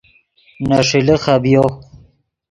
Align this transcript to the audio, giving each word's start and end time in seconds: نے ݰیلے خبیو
نے 0.67 0.77
ݰیلے 0.87 1.15
خبیو 1.23 1.63